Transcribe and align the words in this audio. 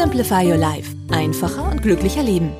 Simplify 0.00 0.48
Your 0.48 0.58
Life. 0.58 0.94
Einfacher 1.10 1.68
und 1.68 1.82
glücklicher 1.82 2.22
Leben. 2.22 2.52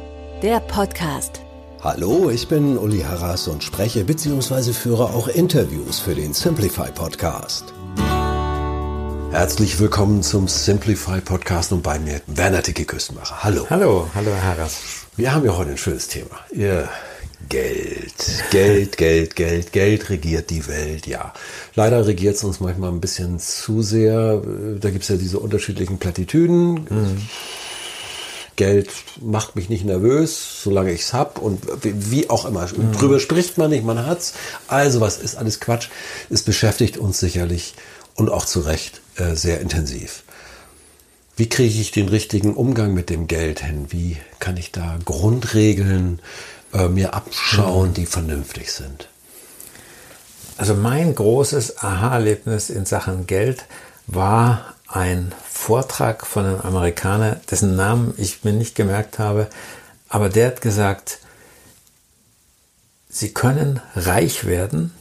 Der 0.42 0.58
Podcast. 0.58 1.40
Hallo, 1.80 2.30
ich 2.30 2.48
bin 2.48 2.76
Uli 2.76 3.02
Harras 3.02 3.46
und 3.46 3.62
spreche 3.62 4.02
bzw. 4.02 4.72
führe 4.72 5.04
auch 5.04 5.28
Interviews 5.28 6.00
für 6.00 6.16
den 6.16 6.34
Simplify 6.34 6.90
Podcast. 6.90 7.72
Herzlich 9.30 9.78
willkommen 9.78 10.24
zum 10.24 10.48
Simplify 10.48 11.20
Podcast 11.20 11.70
und 11.70 11.84
bei 11.84 12.00
mir 12.00 12.20
Werner 12.26 12.60
Dicke 12.60 12.84
Küstenmacher. 12.84 13.44
Hallo. 13.44 13.66
Hallo, 13.70 14.08
hallo 14.16 14.30
Herr 14.32 14.56
Harras. 14.56 15.06
Wir 15.16 15.32
haben 15.32 15.44
ja 15.44 15.56
heute 15.56 15.70
ein 15.70 15.78
schönes 15.78 16.08
Thema. 16.08 16.40
Ihr 16.50 16.88
Geld, 17.48 18.44
Geld, 18.50 18.96
Geld, 18.96 19.36
Geld, 19.36 19.72
Geld 19.72 20.10
regiert 20.10 20.50
die 20.50 20.66
Welt, 20.66 21.06
ja. 21.06 21.32
Leider 21.74 22.06
regiert 22.06 22.34
es 22.36 22.44
uns 22.44 22.60
manchmal 22.60 22.90
ein 22.90 23.00
bisschen 23.00 23.38
zu 23.38 23.82
sehr. 23.82 24.42
Da 24.80 24.90
gibt 24.90 25.04
es 25.04 25.08
ja 25.08 25.16
diese 25.16 25.38
unterschiedlichen 25.38 25.98
Plattitüden. 25.98 26.86
Geld 28.56 28.90
macht 29.20 29.54
mich 29.54 29.68
nicht 29.68 29.84
nervös, 29.84 30.62
solange 30.64 30.90
ich 30.90 31.02
es 31.02 31.12
hab 31.12 31.38
und 31.38 31.62
wie 31.82 32.28
auch 32.28 32.44
immer. 32.44 32.66
Drüber 32.66 33.20
spricht 33.20 33.56
man 33.56 33.70
nicht, 33.70 33.84
man 33.84 34.04
hat's. 34.04 34.34
Also 34.66 35.00
was 35.00 35.18
ist 35.18 35.36
alles 35.36 35.60
Quatsch? 35.60 35.88
Es 36.28 36.42
beschäftigt 36.42 36.98
uns 36.98 37.20
sicherlich 37.20 37.74
und 38.16 38.30
auch 38.30 38.44
zu 38.44 38.60
Recht 38.60 39.00
äh, 39.14 39.36
sehr 39.36 39.60
intensiv. 39.60 40.24
Wie 41.36 41.48
kriege 41.48 41.80
ich 41.80 41.92
den 41.92 42.08
richtigen 42.08 42.54
Umgang 42.54 42.94
mit 42.94 43.10
dem 43.10 43.28
Geld 43.28 43.64
hin? 43.64 43.86
Wie 43.90 44.16
kann 44.40 44.56
ich 44.56 44.72
da 44.72 44.98
Grundregeln 45.04 46.18
äh, 46.18 46.57
mir 46.72 47.14
abschauen, 47.14 47.94
die 47.94 48.06
vernünftig 48.06 48.72
sind? 48.72 49.08
Also 50.56 50.74
mein 50.74 51.14
großes 51.14 51.78
Aha-Erlebnis 51.78 52.68
in 52.68 52.84
Sachen 52.84 53.26
Geld 53.26 53.64
war 54.06 54.74
ein 54.88 55.32
Vortrag 55.48 56.26
von 56.26 56.46
einem 56.46 56.60
Amerikaner, 56.60 57.40
dessen 57.50 57.76
Namen 57.76 58.14
ich 58.16 58.42
mir 58.42 58.52
nicht 58.52 58.74
gemerkt 58.74 59.18
habe, 59.18 59.48
aber 60.08 60.28
der 60.28 60.48
hat 60.48 60.60
gesagt, 60.60 61.18
Sie 63.10 63.32
können 63.32 63.80
reich 63.94 64.44
werden 64.44 64.92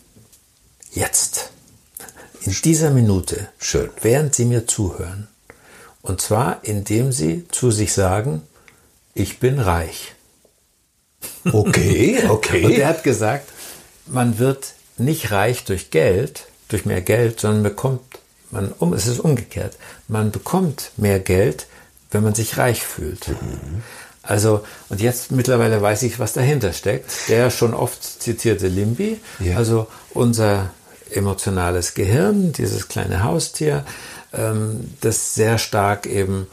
jetzt, 0.92 1.52
in 2.42 2.56
dieser 2.64 2.92
Minute, 2.92 3.50
Schön. 3.60 3.90
während 4.02 4.34
Sie 4.36 4.46
mir 4.46 4.68
zuhören. 4.68 5.28
Und 6.02 6.22
zwar, 6.22 6.60
indem 6.64 7.12
Sie 7.12 7.48
zu 7.50 7.72
sich 7.72 7.94
sagen, 7.94 8.44
ich 9.14 9.40
bin 9.40 9.60
reich. 9.60 10.16
Okay, 11.52 12.20
Und 12.24 12.30
okay. 12.30 12.76
er 12.80 12.88
hat 12.90 13.04
gesagt, 13.04 13.50
man 14.06 14.40
wird 14.40 14.74
nicht 14.98 15.32
reich 15.32 15.64
durch 15.66 15.92
Geld, 15.92 16.48
durch 16.70 16.86
mehr 16.86 17.02
Geld, 17.02 17.40
sondern 17.40 17.64
bekommt 17.64 18.02
man 18.52 18.74
um, 18.80 18.94
es 18.94 19.08
ist 19.08 19.20
umgekehrt. 19.20 19.76
Man 20.08 20.32
bekommt 20.32 20.92
mehr 20.98 21.20
Geld, 21.20 21.68
wenn 22.12 22.24
man 22.24 22.34
sich 22.34 22.58
reich 22.58 22.82
fühlt. 22.82 23.28
Also, 24.24 24.62
und 24.90 25.02
jetzt 25.02 25.32
mittlerweile 25.32 25.82
weiß 25.82 26.04
ich, 26.04 26.20
was 26.20 26.34
dahinter 26.34 26.72
steckt. 26.74 27.10
Der 27.28 27.50
schon 27.52 27.74
oft 27.74 28.04
zitierte 28.04 28.68
Limbi, 28.68 29.20
Ja. 29.40 29.58
also 29.58 29.88
unser 30.14 30.72
emotionales 31.12 31.94
Gehirn, 31.94 32.52
dieses 32.54 32.88
kleine 32.88 33.24
Haustier, 33.24 33.86
ähm, 34.34 34.92
das 35.02 35.36
sehr 35.36 35.58
stark 35.58 36.06
eben 36.06 36.48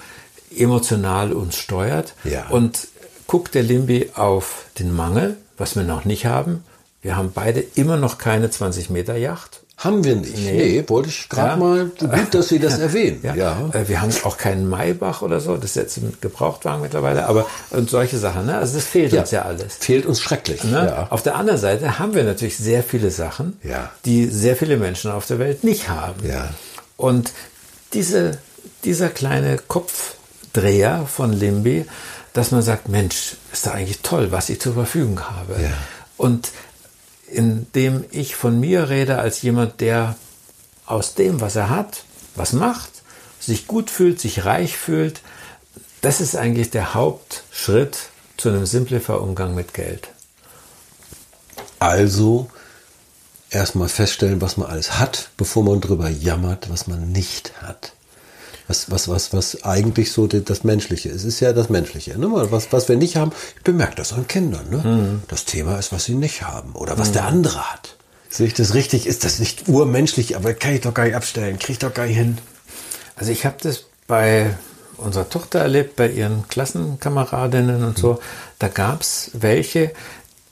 emotional 0.56 1.33
uns 1.33 1.56
steuert. 1.56 2.15
Ja. 2.25 2.49
Und 2.49 2.87
guckt 3.27 3.55
der 3.55 3.62
Limbi 3.62 4.11
auf 4.15 4.67
den 4.79 4.95
Mangel, 4.95 5.37
was 5.59 5.77
wir 5.77 5.83
noch 5.85 6.05
nicht 6.05 6.27
haben. 6.27 6.65
Wir 7.03 7.17
haben 7.17 7.33
beide 7.35 7.61
immer 7.75 7.97
noch 7.97 8.19
keine 8.19 8.51
20 8.51 8.91
Meter 8.91 9.17
Yacht. 9.17 9.61
Haben 9.77 10.05
wir 10.05 10.15
nicht. 10.15 10.37
Nee, 10.39 10.85
wollte 10.87 11.09
ich 11.09 11.29
gerade 11.29 11.49
Ja. 11.51 11.57
mal, 11.57 11.87
gut, 11.87 12.33
dass 12.33 12.49
Sie 12.49 12.61
das 12.61 12.79
erwähnen. 12.89 13.19
Ja. 13.23 13.71
Äh, 13.73 13.89
Wir 13.89 14.01
haben 14.01 14.12
auch 14.23 14.39
keinen 14.39 14.69
Maybach 14.71 15.21
oder 15.21 15.41
so, 15.41 15.57
das 15.57 15.71
ist 15.71 15.77
jetzt 15.77 15.97
ein 15.99 16.17
Gebrauchtwagen 16.21 16.81
mittlerweile, 16.81 17.27
aber 17.27 17.47
und 17.71 17.91
solche 17.91 18.17
Sachen, 18.19 18.47
ne? 18.47 18.57
Also 18.57 18.77
das 18.77 18.85
fehlt 18.87 19.12
uns 19.12 19.33
ja 19.33 19.43
alles. 19.43 19.75
Fehlt 19.81 20.06
uns 20.06 20.21
schrecklich. 20.21 20.62
Ne? 20.65 20.87
Ja. 20.97 21.06
Auf 21.11 21.23
der 21.23 21.35
anderen 21.35 21.59
Seite 21.59 21.99
haben 21.99 22.15
wir 22.15 22.23
natürlich 22.23 22.56
sehr 22.56 22.85
viele 22.85 23.11
Sachen, 23.11 23.59
Ja. 23.65 23.91
die 24.05 24.27
sehr 24.27 24.56
viele 24.56 24.77
Menschen 24.77 25.11
auf 25.11 25.27
der 25.27 25.41
Welt 25.41 25.65
nicht 25.65 25.89
haben. 25.89 26.25
Ja. 26.27 26.51
Und 26.97 27.33
diese, 27.95 28.39
dieser 28.85 29.09
kleine 29.09 29.59
Kopfdreher 29.59 31.06
von 31.06 31.33
Limby, 31.33 31.85
dass 32.34 32.50
man 32.50 32.62
sagt, 32.62 32.89
Mensch, 32.89 33.37
ist 33.53 33.67
da 33.67 33.71
eigentlich 33.71 34.00
toll, 34.00 34.31
was 34.31 34.50
ich 34.50 34.61
zur 34.61 34.75
Verfügung 34.75 35.21
habe. 35.21 35.62
Ja. 35.62 35.72
Und 36.17 36.50
indem 37.28 38.05
ich 38.11 38.37
von 38.37 38.61
mir 38.61 38.91
rede 38.91 39.19
als 39.19 39.41
jemand, 39.41 39.81
der 39.81 40.17
aus 40.84 41.15
dem, 41.15 41.41
was 41.41 41.56
er 41.56 41.71
hat, 41.71 42.05
was 42.34 42.53
macht, 42.53 42.91
sich 43.41 43.67
gut 43.67 43.89
fühlt, 43.89 44.21
sich 44.21 44.44
reich 44.44 44.77
fühlt, 44.77 45.21
das 46.03 46.21
ist 46.21 46.37
eigentlich 46.37 46.71
der 46.71 46.93
Hauptschritt 46.94 47.97
zu 48.37 48.49
einem 48.49 48.67
simplifer 48.67 49.23
Umgang 49.23 49.55
mit 49.55 49.73
Geld. 49.73 50.09
Also 51.78 52.50
erstmal 53.49 53.89
feststellen, 53.89 54.41
was 54.41 54.56
man 54.56 54.69
alles 54.69 54.99
hat, 54.99 55.31
bevor 55.37 55.62
man 55.62 55.81
drüber 55.81 56.09
jammert, 56.09 56.69
was 56.69 56.89
man 56.89 57.12
nicht 57.12 57.62
hat. 57.62 57.93
Was, 58.67 58.91
was, 58.91 59.09
was, 59.09 59.33
was 59.35 59.63
eigentlich 59.63 60.11
so 60.11 60.27
das 60.27 60.65
Menschliche 60.65 61.11
ist. 61.11 61.17
Es 61.17 61.25
ist 61.25 61.41
ja 61.41 61.53
das 61.53 61.69
Menschliche. 61.69 62.19
Ne? 62.19 62.31
Was, 62.33 62.73
was 62.73 62.89
wir 62.89 62.97
nicht 62.97 63.17
haben, 63.17 63.33
ich 63.57 63.63
bemerke 63.63 63.97
das 63.97 64.15
an 64.15 64.27
Kindern. 64.27 64.71
Ne? 64.71 65.21
Das 65.29 65.45
Thema 65.45 65.79
ist, 65.79 65.93
was 65.93 66.05
sie 66.05 66.15
nicht 66.15 66.43
haben 66.43 66.73
oder 66.73 66.97
was 66.99 67.13
der 67.13 67.27
andere 67.27 67.71
hat. 67.73 67.97
Sehe 68.31 68.47
ich 68.47 68.55
das 68.55 68.75
richtig? 68.75 69.07
Ist 69.07 69.25
das 69.25 69.39
nicht 69.39 69.69
urmenschlich? 69.69 70.35
Aber 70.35 70.55
kann 70.55 70.75
ich 70.75 70.81
doch 70.81 70.95
gar 70.95 71.05
nicht 71.05 71.15
abstellen. 71.15 71.59
Kriege 71.59 71.75
ich 71.75 71.79
doch 71.79 71.93
gar 71.93 72.07
nicht 72.07 72.17
hin. 72.17 72.39
Also 73.17 73.31
ich 73.31 73.45
habe 73.45 73.57
das 73.63 73.85
bei 74.07 74.57
unserer 74.97 75.29
Tochter 75.29 75.61
erlebt, 75.61 75.97
bei 75.97 76.09
ihren 76.09 76.49
Klassenkameradinnen 76.49 77.85
und 77.85 77.99
so. 77.99 78.21
Da 78.59 78.69
gab 78.69 79.03
es 79.03 79.31
welche, 79.35 79.93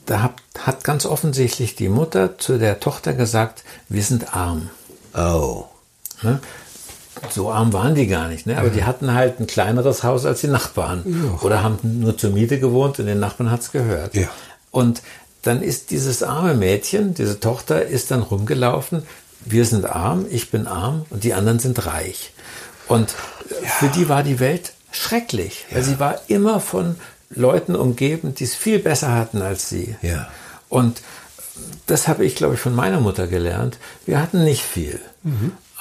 da 0.05 0.21
hat, 0.21 0.33
hat 0.59 0.83
ganz 0.83 1.05
offensichtlich 1.05 1.75
die 1.75 1.89
Mutter 1.89 2.37
zu 2.37 2.57
der 2.57 2.79
Tochter 2.79 3.13
gesagt, 3.13 3.63
wir 3.89 4.03
sind 4.03 4.35
arm. 4.35 4.69
Oh. 5.13 5.65
Ne? 6.21 6.39
So 7.29 7.51
arm 7.51 7.73
waren 7.73 7.95
die 7.95 8.07
gar 8.07 8.27
nicht, 8.27 8.47
ne? 8.47 8.57
aber 8.57 8.69
die 8.69 8.83
hatten 8.83 9.13
halt 9.13 9.39
ein 9.39 9.47
kleineres 9.47 10.03
Haus 10.03 10.25
als 10.25 10.41
die 10.41 10.47
Nachbarn. 10.47 11.03
Oder 11.41 11.63
haben 11.63 11.79
nur 11.99 12.17
zur 12.17 12.31
Miete 12.31 12.59
gewohnt 12.59 12.99
und 12.99 13.05
den 13.05 13.19
Nachbarn 13.19 13.51
hat's 13.51 13.71
gehört. 13.71 14.15
Ja. 14.15 14.27
Und 14.71 15.01
dann 15.43 15.61
ist 15.61 15.91
dieses 15.91 16.23
arme 16.23 16.55
Mädchen, 16.55 17.13
diese 17.13 17.39
Tochter, 17.39 17.85
ist 17.85 18.11
dann 18.11 18.21
rumgelaufen, 18.21 19.03
wir 19.45 19.65
sind 19.65 19.85
arm, 19.85 20.25
ich 20.29 20.51
bin 20.51 20.67
arm 20.67 21.05
und 21.09 21.23
die 21.23 21.33
anderen 21.33 21.59
sind 21.59 21.85
reich. 21.85 22.33
Und 22.87 23.13
für 23.79 23.87
die 23.87 24.09
war 24.09 24.23
die 24.23 24.39
Welt 24.39 24.73
schrecklich, 24.91 25.65
weil 25.71 25.83
sie 25.83 25.99
war 25.99 26.21
immer 26.27 26.59
von 26.59 26.95
Leuten 27.29 27.75
umgeben, 27.75 28.35
die 28.35 28.43
es 28.43 28.55
viel 28.55 28.79
besser 28.79 29.13
hatten 29.13 29.41
als 29.41 29.69
sie. 29.69 29.95
Ja. 30.01 30.29
Und 30.69 31.01
das 31.87 32.07
habe 32.07 32.25
ich, 32.25 32.35
glaube 32.35 32.55
ich, 32.55 32.59
von 32.59 32.75
meiner 32.75 32.99
Mutter 32.99 33.27
gelernt. 33.27 33.77
Wir 34.05 34.19
hatten 34.21 34.43
nicht 34.43 34.63
viel. 34.63 34.99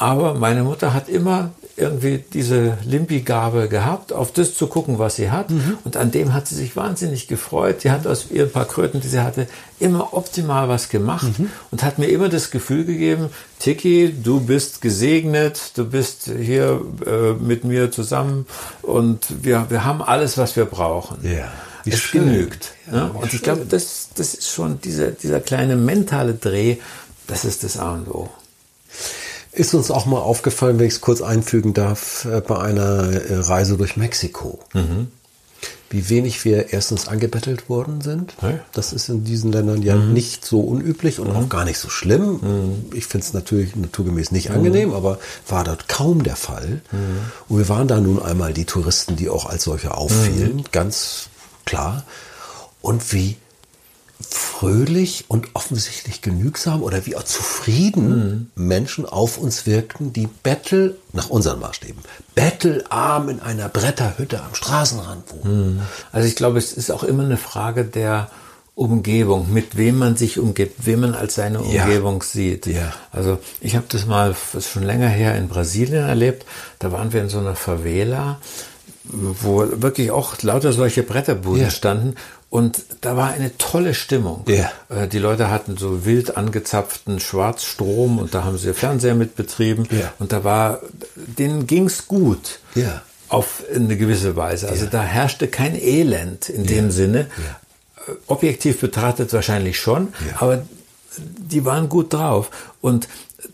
Aber 0.02 0.34
meine 0.34 0.64
Mutter 0.64 0.94
hat 0.94 1.08
immer 1.08 1.52
irgendwie 1.76 2.24
diese 2.32 2.76
Limpi-Gabe 2.84 3.68
gehabt, 3.68 4.12
auf 4.12 4.32
das 4.32 4.56
zu 4.56 4.66
gucken, 4.66 4.98
was 4.98 5.14
sie 5.14 5.30
hat. 5.30 5.46
Und 5.84 5.96
an 5.96 6.10
dem 6.10 6.34
hat 6.34 6.48
sie 6.48 6.56
sich 6.56 6.74
wahnsinnig 6.74 7.28
gefreut. 7.28 7.84
Die 7.84 7.92
hat 7.92 8.04
aus 8.08 8.26
ihren 8.32 8.50
paar 8.50 8.64
Kröten, 8.64 9.00
die 9.00 9.06
sie 9.06 9.20
hatte, 9.20 9.46
immer 9.78 10.12
optimal 10.12 10.68
was 10.68 10.88
gemacht 10.88 11.28
und 11.70 11.84
hat 11.84 12.00
mir 12.00 12.06
immer 12.08 12.28
das 12.28 12.50
Gefühl 12.50 12.84
gegeben, 12.84 13.28
Tiki, 13.60 14.12
du 14.12 14.40
bist 14.40 14.82
gesegnet, 14.82 15.70
du 15.76 15.84
bist 15.84 16.28
hier 16.36 16.80
äh, 17.06 17.34
mit 17.34 17.62
mir 17.62 17.92
zusammen 17.92 18.46
und 18.82 19.44
wir, 19.44 19.66
wir 19.68 19.84
haben 19.84 20.02
alles, 20.02 20.36
was 20.36 20.56
wir 20.56 20.64
brauchen. 20.64 21.18
Ja. 21.22 21.52
Wie 21.84 21.90
es 21.90 22.00
schön. 22.00 22.24
genügt. 22.24 22.72
Ja, 22.88 22.92
ne? 22.92 23.10
Und 23.12 23.32
ich 23.32 23.42
glaube, 23.42 23.66
das, 23.68 24.08
das 24.16 24.34
ist 24.34 24.50
schon 24.50 24.80
dieser, 24.80 25.12
dieser 25.12 25.38
kleine 25.38 25.76
mentale 25.76 26.34
Dreh, 26.34 26.78
das 27.28 27.44
ist 27.44 27.62
das 27.62 27.76
A 27.76 27.92
und 27.92 28.08
O. 28.08 28.28
Ist 29.52 29.74
uns 29.74 29.90
auch 29.90 30.06
mal 30.06 30.20
aufgefallen, 30.20 30.78
wenn 30.78 30.86
ich 30.86 30.94
es 30.94 31.00
kurz 31.00 31.20
einfügen 31.20 31.74
darf, 31.74 32.24
äh, 32.24 32.40
bei 32.40 32.58
einer 32.58 33.12
äh, 33.12 33.34
Reise 33.36 33.76
durch 33.76 33.96
Mexiko. 33.96 34.58
wie 35.90 36.08
wenig 36.08 36.44
wir 36.46 36.72
erstens 36.72 37.06
angebettelt 37.06 37.68
worden 37.68 38.00
sind. 38.00 38.34
Ja. 38.40 38.58
Das 38.72 38.94
ist 38.94 39.10
in 39.10 39.24
diesen 39.24 39.52
Ländern 39.52 39.82
ja 39.82 39.94
nicht 39.94 40.42
so 40.42 40.60
unüblich 40.60 41.20
und 41.20 41.30
auch 41.30 41.50
gar 41.50 41.66
nicht 41.66 41.76
so 41.78 41.90
schlimm. 41.90 42.40
Ich 42.94 43.06
finde 43.06 43.26
es 43.26 43.34
natürlich 43.34 43.76
naturgemäß 43.76 44.32
nicht 44.32 44.50
angenehm, 44.50 44.94
aber 44.94 45.18
war 45.46 45.64
dort 45.64 45.88
kaum 45.88 46.22
der 46.22 46.36
Fall. 46.36 46.80
Und 47.46 47.58
wir 47.58 47.68
waren 47.68 47.88
da 47.88 48.00
nun 48.00 48.22
einmal 48.22 48.54
die 48.54 48.64
Touristen, 48.64 49.16
die 49.16 49.28
auch 49.28 49.44
als 49.44 49.64
solche 49.64 49.92
auffielen, 49.94 50.64
ganz 50.72 51.28
klar. 51.66 52.04
Und 52.80 53.12
wie 53.12 53.36
fröhlich 54.28 55.24
und 55.28 55.48
offensichtlich 55.54 56.22
genügsam 56.22 56.82
oder 56.82 57.06
wie 57.06 57.16
auch 57.16 57.22
zufrieden 57.24 58.50
Menschen 58.54 59.06
auf 59.06 59.38
uns 59.38 59.66
wirkten, 59.66 60.12
die 60.12 60.28
bettel, 60.42 60.96
nach 61.12 61.28
unseren 61.30 61.60
Maßstäben, 61.60 62.02
bettelarm 62.34 63.28
in 63.28 63.40
einer 63.40 63.68
Bretterhütte 63.68 64.40
am 64.42 64.54
Straßenrand 64.54 65.24
wohnen. 65.32 65.82
Also 66.12 66.26
ich 66.28 66.36
glaube, 66.36 66.58
es 66.58 66.72
ist 66.72 66.90
auch 66.90 67.02
immer 67.02 67.24
eine 67.24 67.36
Frage 67.36 67.84
der 67.84 68.30
Umgebung, 68.74 69.52
mit 69.52 69.76
wem 69.76 69.98
man 69.98 70.16
sich 70.16 70.38
umgibt, 70.38 70.86
wem 70.86 71.00
man 71.00 71.14
als 71.14 71.34
seine 71.34 71.58
Ja. 71.70 71.84
Umgebung 71.84 72.22
sieht. 72.22 72.66
Ja. 72.66 72.92
Also 73.10 73.38
ich 73.60 73.76
habe 73.76 73.84
das 73.90 74.06
mal, 74.06 74.34
das 74.54 74.68
schon 74.68 74.82
länger 74.82 75.08
her, 75.08 75.36
in 75.36 75.48
Brasilien 75.48 76.06
erlebt. 76.08 76.46
Da 76.78 76.90
waren 76.90 77.12
wir 77.12 77.20
in 77.20 77.28
so 77.28 77.38
einer 77.38 77.54
Favela, 77.54 78.38
wo 79.04 79.66
wirklich 79.82 80.10
auch 80.10 80.40
lauter 80.42 80.72
solche 80.72 81.02
Bretterbuden 81.02 81.64
Ja. 81.64 81.70
standen. 81.70 82.14
Und 82.52 82.84
da 83.00 83.16
war 83.16 83.30
eine 83.30 83.56
tolle 83.56 83.94
Stimmung. 83.94 84.44
Ja. 84.46 84.70
Äh, 84.90 85.08
Die 85.08 85.18
Leute 85.18 85.48
hatten 85.50 85.78
so 85.78 86.04
wild 86.04 86.36
angezapften 86.36 87.18
Schwarzstrom 87.18 88.18
und 88.18 88.34
da 88.34 88.44
haben 88.44 88.58
sie 88.58 88.74
Fernseher 88.74 89.14
mit 89.14 89.36
betrieben. 89.36 89.88
Ja. 89.90 90.12
Und 90.18 90.32
da 90.32 90.44
war, 90.44 90.80
denen 91.16 91.66
ging's 91.66 92.06
gut 92.08 92.60
Ja. 92.74 93.00
auf 93.30 93.62
eine 93.74 93.96
gewisse 93.96 94.36
Weise. 94.36 94.68
Also 94.68 94.84
da 94.84 95.02
herrschte 95.02 95.48
kein 95.48 95.74
Elend 95.80 96.50
in 96.50 96.66
dem 96.66 96.90
Sinne. 96.90 97.20
Äh, 98.06 98.10
Objektiv 98.26 98.80
betrachtet 98.80 99.32
wahrscheinlich 99.32 99.80
schon, 99.80 100.12
aber 100.38 100.62
die 101.16 101.64
waren 101.64 101.88
gut 101.88 102.12
drauf. 102.12 102.50
Und 102.82 103.08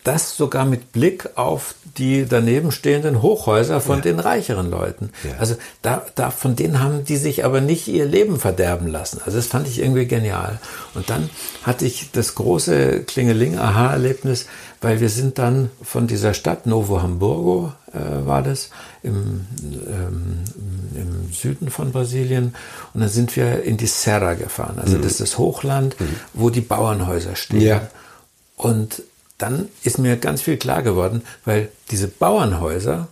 das 0.05 0.37
sogar 0.37 0.65
mit 0.65 0.93
Blick 0.93 1.31
auf 1.37 1.75
die 1.97 2.27
daneben 2.29 2.71
stehenden 2.71 3.23
Hochhäuser 3.23 3.81
von 3.81 4.03
den 4.03 4.21
reicheren 4.21 4.71
Leuten. 4.71 5.11
Ja. 5.25 5.39
Also 5.39 5.57
da, 5.83 6.07
da, 6.15 6.31
von 6.31 6.55
denen 6.55 6.81
haben 6.81 7.05
die 7.05 7.17
sich 7.17 7.45
aber 7.45 7.61
nicht 7.61 7.89
ihr 7.89 8.05
Leben 8.05 8.39
verderben 8.39 8.87
lassen. 8.87 9.21
Also 9.25 9.37
das 9.39 9.47
fand 9.47 9.67
ich 9.67 9.81
irgendwie 9.81 10.07
genial. 10.07 10.61
Und 10.95 11.11
dann 11.11 11.29
hatte 11.65 11.87
ich 11.87 12.11
das 12.13 12.35
große 12.35 13.01
Klingeling-Aha-Erlebnis, 13.05 14.47
weil 14.81 15.01
wir 15.01 15.09
sind 15.09 15.39
dann 15.39 15.71
von 15.83 16.07
dieser 16.07 16.35
Stadt, 16.35 16.67
Novo 16.67 17.03
Hamburgo 17.03 17.73
äh, 17.93 18.27
war 18.27 18.43
das, 18.43 18.71
im, 19.03 19.47
ähm, 19.89 20.45
im 20.95 21.33
Süden 21.33 21.71
von 21.71 21.91
Brasilien. 21.91 22.55
Und 22.95 23.01
dann 23.01 23.11
sind 23.11 23.35
wir 23.35 23.65
in 23.65 23.77
die 23.77 23.87
Serra 23.87 24.35
gefahren. 24.35 24.79
Also 24.81 24.99
das 24.99 25.13
ist 25.13 25.21
das 25.21 25.39
Hochland, 25.39 25.97
wo 26.33 26.51
die 26.51 26.61
Bauernhäuser 26.61 27.35
stehen. 27.35 27.61
Ja. 27.61 27.89
Und 28.57 29.03
dann 29.39 29.69
ist 29.85 29.99
mir 29.99 30.17
ganz 30.17 30.43
viel 30.43 30.57
klar 30.57 30.83
geworden, 30.83 31.23
weil 31.45 31.69
diese 31.91 32.09
Bauernhäuser 32.09 33.09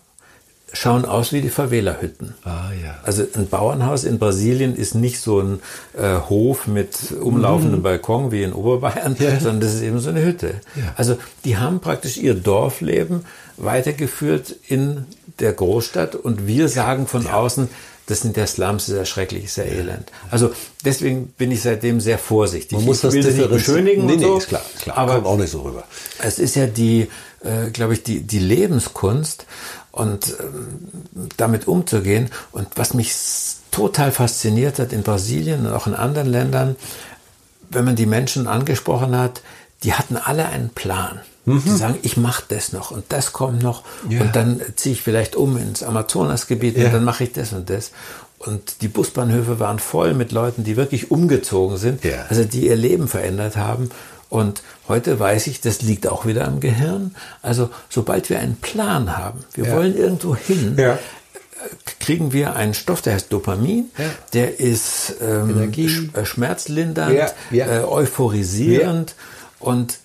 schauen 0.73 1.05
aus 1.05 1.33
wie 1.33 1.41
die 1.41 1.49
Favela-Hütten. 1.49 2.35
Ah, 2.45 2.71
ja. 2.85 2.97
Also 3.05 3.25
ein 3.35 3.49
Bauernhaus 3.49 4.05
in 4.05 4.19
Brasilien 4.19 4.75
ist 4.77 4.95
nicht 4.95 5.21
so 5.21 5.41
ein 5.41 5.61
äh, 5.97 6.17
Hof 6.29 6.67
mit 6.67 7.13
umlaufendem 7.21 7.83
Balkon 7.83 8.33
wie 8.33 8.43
in 8.43 8.53
Oberbayern, 8.53 9.17
Mhm. 9.19 9.25
Ja. 9.25 9.31
sondern 9.41 9.61
das 9.61 9.75
ist 9.75 9.83
eben 9.83 10.01
so 10.01 10.11
eine 10.11 10.23
Hütte. 10.25 10.55
Ja. 10.75 10.93
Also 10.97 11.17
die 11.45 11.57
haben 11.57 11.81
praktisch 11.81 12.17
ihr 12.19 12.35
Dorfleben 12.35 13.25
weitergeführt 13.57 14.57
in 14.69 15.07
der 15.39 15.53
Großstadt 15.53 16.15
und 16.17 16.47
wir 16.47 16.69
sagen 16.69 17.07
von 17.07 17.27
außen, 17.27 17.69
das 18.07 18.21
sind 18.21 18.37
der 18.37 18.47
Slums, 18.47 18.89
ist 18.89 18.97
ja 18.97 19.05
schrecklich, 19.05 19.45
ist 19.45 19.57
ja 19.57 19.65
elend. 19.65 20.11
Also 20.31 20.53
deswegen 20.85 21.29
bin 21.39 21.51
ich 21.51 21.63
seitdem 21.63 22.01
sehr 22.01 22.19
vorsichtig. 22.19 22.79
Man 22.79 22.85
muss 22.87 23.01
das 23.01 23.15
das 23.15 23.35
nicht 23.35 23.51
beschönigen 23.51 24.07
Nee, 24.07 24.13
und 24.15 24.19
nee, 24.21 24.25
so, 24.27 24.39
ist 24.39 24.49
klar, 24.49 24.63
klar. 24.81 24.97
aber 24.99 25.15
Kommt 25.17 25.27
auch 25.27 25.37
nicht 25.37 25.51
so 25.51 25.63
rüber. 25.63 25.85
es 26.21 26.39
ist 26.39 26.55
ja 26.55 26.67
die, 26.67 27.09
äh, 27.43 27.71
glaube 27.73 27.95
ich, 27.95 28.03
die, 28.05 28.21
die 28.21 28.39
Lebenskunst 28.39 29.47
und 29.91 30.35
ähm, 30.41 30.79
damit 31.37 31.67
umzugehen. 31.67 32.31
Und 32.53 32.69
was 32.77 32.95
mich 32.95 33.13
total 33.73 34.13
fasziniert 34.13 34.79
hat 34.79 34.93
in 34.93 35.03
Brasilien 35.03 35.67
und 35.67 35.73
auch 35.73 35.87
in 35.87 35.95
anderen 35.95 36.29
Ländern, 36.29 36.77
wenn 37.71 37.85
man 37.85 37.97
die 37.97 38.07
Menschen 38.07 38.47
angesprochen 38.47 39.17
hat, 39.19 39.43
die 39.83 39.95
hatten 39.95 40.17
alle 40.17 40.47
einen 40.47 40.71
Plan. 40.71 41.21
Die 41.47 41.71
sagen, 41.71 41.97
ich 42.03 42.17
mache 42.17 42.43
das 42.49 42.73
noch 42.73 42.91
und 42.91 43.05
das 43.11 43.33
kommt 43.33 43.63
noch 43.63 43.85
Ja. 44.09 44.21
und 44.23 44.35
dann 44.35 44.61
ziehe 44.75 44.95
ich 44.95 45.03
vielleicht 45.03 45.37
um 45.37 45.57
ins 45.57 45.83
Amazonasgebiet 45.85 46.77
Ja. 46.77 46.87
und 46.87 46.95
dann 46.95 47.05
mache 47.05 47.25
ich 47.25 47.33
das 47.33 47.53
und 47.53 47.71
das. 47.71 47.93
Und 48.39 48.83
die 48.83 48.89
Busbahnhöfe 48.89 49.61
waren 49.61 49.79
voll 49.79 50.13
mit 50.15 50.33
Leuten, 50.33 50.65
die 50.65 50.77
wirklich 50.77 51.11
umgezogen 51.11 51.77
sind, 51.79 52.05
Ja. 52.05 52.27
also 52.29 52.45
die 52.45 52.67
ihr 52.67 52.77
Leben 52.77 53.07
verändert 53.09 53.57
haben. 53.57 53.91
Und 54.29 54.63
heute 54.89 55.21
weiß 55.21 55.47
ich, 55.47 55.61
das 55.61 55.83
liegt 55.83 56.09
auch 56.09 56.27
wieder 56.27 56.47
am 56.49 56.59
Gehirn. 56.59 57.15
Also 57.43 57.71
sobald 57.89 58.29
wir 58.29 58.41
einen 58.41 58.57
Plan 58.57 59.17
haben, 59.17 59.45
wir 59.55 59.71
wollen 59.71 59.97
irgendwo 59.97 60.35
hin, 60.35 60.77
kriegen 62.01 62.33
wir 62.33 62.55
einen 62.57 62.75
Stoff, 62.75 63.03
der 63.03 63.15
heißt 63.15 63.33
Dopamin. 63.33 63.87
Ja. 63.97 64.05
Der 64.33 64.61
ist 64.61 65.15
ähm, 65.23 65.73
äh, 65.73 66.25
schmerzlindernd, 66.25 67.15
Ja, 67.17 67.31
ja. 67.51 67.67
Äh, 67.67 67.85
euphorisierend. 67.85 69.15
Und 69.59 69.99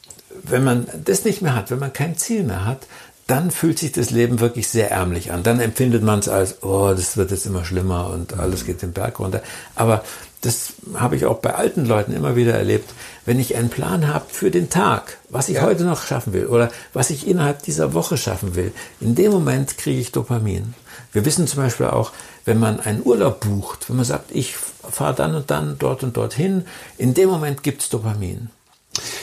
wenn 0.44 0.64
man 0.64 0.88
das 1.06 1.26
nicht 1.26 1.42
mehr 1.42 1.56
hat, 1.56 1.72
wenn 1.72 1.80
man 1.80 1.94
kein 1.94 2.18
Ziel 2.18 2.44
mehr 2.44 2.66
hat, 2.66 2.88
dann 3.28 3.52
fühlt 3.52 3.80
sich 3.80 3.94
das 3.94 4.10
Leben 4.12 4.40
wirklich 4.42 4.68
sehr 4.68 4.92
ärmlich 4.92 5.32
an. 5.32 5.44
Dann 5.44 5.62
empfindet 5.62 6.04
man 6.04 6.20
es 6.20 6.28
als, 6.28 6.64
oh, 6.64 6.90
das 6.90 7.16
wird 7.16 7.32
jetzt 7.32 7.46
immer 7.46 7.64
schlimmer 7.64 8.10
und 8.10 8.38
alles 8.38 8.66
geht 8.66 8.82
den 8.82 8.92
Berg 8.92 9.20
runter. 9.20 9.42
Aber 9.76 10.04
das 10.42 10.74
habe 10.96 11.16
ich 11.16 11.26
auch 11.26 11.38
bei 11.38 11.54
alten 11.54 11.86
Leuten 11.86 12.14
immer 12.14 12.36
wieder 12.36 12.54
erlebt. 12.54 12.90
Wenn 13.26 13.40
ich 13.40 13.56
einen 13.56 13.70
Plan 13.70 14.08
habe 14.08 14.26
für 14.28 14.52
den 14.52 14.70
Tag, 14.70 15.18
was 15.30 15.50
ich 15.50 15.62
heute 15.62 15.84
noch 15.86 16.04
schaffen 16.04 16.34
will 16.34 16.48
oder 16.48 16.72
was 16.94 17.10
ich 17.10 17.28
innerhalb 17.28 17.62
dieser 17.64 17.94
Woche 17.94 18.18
schaffen 18.18 18.56
will, 18.56 18.74
in 19.00 19.16
dem 19.16 19.32
Moment 19.32 19.78
kriege 19.78 20.02
ich 20.02 20.12
Dopamin. 20.12 20.74
Wir 21.14 21.24
wissen 21.24 21.48
zum 21.48 21.62
Beispiel 21.62 21.86
auch, 21.86 22.12
wenn 22.44 22.60
man 22.60 22.80
einen 22.80 23.06
Urlaub 23.06 23.42
bucht, 23.42 23.88
wenn 23.88 23.98
man 23.98 24.06
sagt, 24.06 24.32
ich 24.32 24.56
fahre 24.58 25.16
dann 25.16 25.36
und 25.36 25.52
dann 25.52 25.78
dort 25.78 26.04
und 26.04 26.18
dorthin, 26.18 26.66
in 26.98 27.14
dem 27.14 27.30
Moment 27.30 27.64
gibt 27.64 27.82
es 27.84 27.90
Dopamin. 27.90 28.50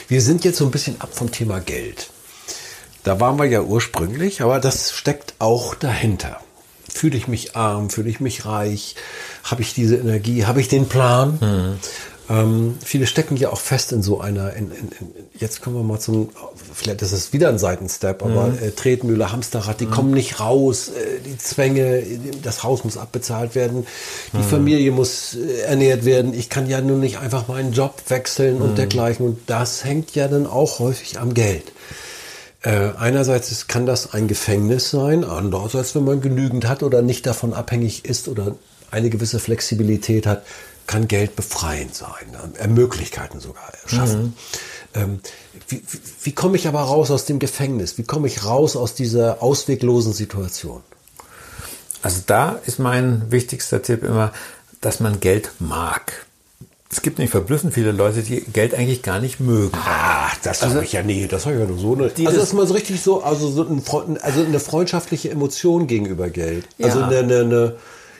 Wir 0.09 0.23
sind 0.23 0.43
jetzt 0.43 0.57
so 0.57 0.65
ein 0.65 0.71
bisschen 0.71 0.99
ab 1.01 1.09
vom 1.13 1.31
Thema 1.31 1.59
Geld. 1.59 2.09
Da 3.03 3.19
waren 3.19 3.37
wir 3.37 3.45
ja 3.45 3.61
ursprünglich, 3.61 4.41
aber 4.41 4.59
das 4.59 4.91
steckt 4.91 5.35
auch 5.37 5.75
dahinter. 5.75 6.41
Fühle 6.91 7.15
ich 7.15 7.27
mich 7.27 7.55
arm, 7.55 7.91
fühle 7.91 8.09
ich 8.09 8.19
mich 8.19 8.43
reich, 8.47 8.95
habe 9.43 9.61
ich 9.61 9.75
diese 9.75 9.97
Energie, 9.97 10.45
habe 10.45 10.61
ich 10.61 10.67
den 10.67 10.89
Plan? 10.89 11.77
Ähm, 12.29 12.77
viele 12.83 13.07
stecken 13.07 13.37
ja 13.37 13.49
auch 13.49 13.59
fest 13.59 13.91
in 13.91 14.03
so 14.03 14.21
einer, 14.21 14.53
in, 14.53 14.69
in, 14.71 14.89
in, 14.99 15.11
jetzt 15.39 15.61
kommen 15.61 15.75
wir 15.75 15.83
mal 15.83 15.99
zum, 15.99 16.29
vielleicht 16.73 17.01
ist 17.01 17.11
es 17.11 17.33
wieder 17.33 17.49
ein 17.49 17.57
Seitenstep, 17.57 18.21
aber 18.23 18.53
äh, 18.61 18.69
Tretmühle, 18.69 19.31
Hamsterrad, 19.31 19.79
die 19.79 19.87
kommen 19.87 20.11
nicht 20.11 20.39
raus, 20.39 20.89
äh, 20.89 21.19
die 21.25 21.37
Zwänge, 21.39 22.03
das 22.43 22.61
Haus 22.63 22.83
muss 22.83 22.97
abbezahlt 22.97 23.55
werden, 23.55 23.87
die 24.33 24.43
Familie 24.43 24.91
muss 24.91 25.35
äh, 25.35 25.61
ernährt 25.61 26.05
werden, 26.05 26.35
ich 26.35 26.49
kann 26.49 26.69
ja 26.69 26.81
nun 26.81 26.99
nicht 26.99 27.17
einfach 27.17 27.47
meinen 27.47 27.73
Job 27.73 27.95
wechseln 28.09 28.61
und 28.61 28.77
dergleichen. 28.77 29.25
Und 29.25 29.39
das 29.47 29.83
hängt 29.83 30.13
ja 30.13 30.27
dann 30.27 30.45
auch 30.45 30.77
häufig 30.77 31.19
am 31.19 31.33
Geld. 31.33 31.71
Äh, 32.61 32.91
einerseits 32.99 33.51
ist, 33.51 33.67
kann 33.67 33.87
das 33.87 34.13
ein 34.13 34.27
Gefängnis 34.27 34.91
sein, 34.91 35.23
andererseits, 35.23 35.95
wenn 35.95 36.03
man 36.03 36.21
genügend 36.21 36.67
hat 36.67 36.83
oder 36.83 37.01
nicht 37.01 37.25
davon 37.25 37.53
abhängig 37.53 38.05
ist 38.05 38.27
oder 38.27 38.55
eine 38.91 39.09
gewisse 39.09 39.39
Flexibilität 39.39 40.27
hat, 40.27 40.43
kann 40.89 41.07
Geld 41.07 41.35
befreiend 41.35 41.93
sein, 41.93 42.09
äh, 42.57 42.67
Möglichkeiten 42.67 43.39
sogar 43.39 43.71
schaffen. 43.85 44.35
Ähm, 44.95 45.19
wie, 45.67 45.83
wie, 45.87 45.99
wie 46.23 46.31
komme 46.31 46.57
ich 46.57 46.67
aber 46.67 46.79
raus 46.81 47.11
aus 47.11 47.25
dem 47.25 47.37
Gefängnis? 47.37 47.99
Wie 47.99 48.03
komme 48.03 48.25
ich 48.27 48.43
raus 48.43 48.75
aus 48.75 48.95
dieser 48.95 49.43
ausweglosen 49.43 50.13
Situation? 50.13 50.81
Also 52.01 52.21
da 52.25 52.59
ist 52.65 52.79
mein 52.79 53.31
wichtigster 53.31 53.83
Tipp 53.83 54.03
immer, 54.03 54.33
dass 54.81 54.99
man 54.99 55.19
Geld 55.19 55.51
mag. 55.59 56.25
Es 56.91 57.03
gibt 57.03 57.19
nicht 57.19 57.29
verblüffend 57.29 57.75
viele 57.75 57.91
Leute, 57.91 58.23
die 58.23 58.41
Geld 58.41 58.73
eigentlich 58.73 59.03
gar 59.03 59.19
nicht 59.19 59.39
mögen. 59.39 59.77
Ah, 59.85 60.31
das 60.41 60.63
habe 60.63 60.83
ich 60.83 60.93
ja 60.93 61.03
nie. 61.03 61.27
Das 61.27 61.45
habe 61.45 61.53
ich 61.53 61.61
ja 61.61 61.67
nur 61.67 61.77
so 61.77 61.93
eine. 61.93 62.09
Die 62.09 62.25
also 62.25 62.39
das- 62.39 62.47
ist 62.49 62.53
mal 62.55 62.65
so 62.65 62.73
richtig 62.73 62.99
so, 63.03 63.21
also 63.21 63.51
so 63.51 63.61
ein, 63.61 64.17
also 64.23 64.41
eine 64.43 64.59
freundschaftliche 64.59 65.29
Emotion 65.29 65.85
gegenüber 65.85 66.31
Geld. 66.31 66.65
Also 66.81 67.01
Ja. 67.01 67.07
eine, 67.09 67.19
eine, 67.19 67.39
eine, 67.41 67.75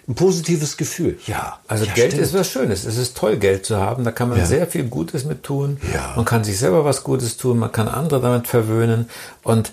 ein 0.09 0.15
positives 0.15 0.75
Gefühl. 0.75 1.19
Ja, 1.27 1.59
Also 1.67 1.85
ja, 1.85 1.93
Geld 1.93 2.13
stimmt. 2.13 2.25
ist 2.25 2.33
was 2.33 2.49
Schönes. 2.49 2.83
Es 2.83 2.97
ist 2.97 3.15
toll, 3.15 3.37
Geld 3.37 3.65
zu 3.67 3.77
haben. 3.77 4.03
Da 4.03 4.11
kann 4.11 4.27
man 4.29 4.39
Ja. 4.39 4.45
sehr 4.47 4.65
viel 4.65 4.85
Gutes 4.85 5.23
mit 5.23 5.43
tun. 5.43 5.79
Ja. 5.93 6.13
Man 6.15 6.25
kann 6.25 6.43
sich 6.43 6.57
selber 6.57 6.83
was 6.83 7.03
Gutes 7.03 7.37
tun. 7.37 7.59
Man 7.59 7.71
kann 7.71 7.87
andere 7.87 8.19
damit 8.19 8.47
verwöhnen. 8.47 9.07
Und 9.43 9.69